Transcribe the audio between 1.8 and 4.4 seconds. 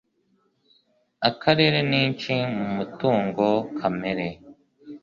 ninshi mu mutungo kamere